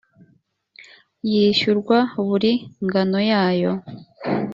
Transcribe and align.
yishyurwa 1.29 1.97
buri 2.27 2.51
nganoyayo. 2.85 3.73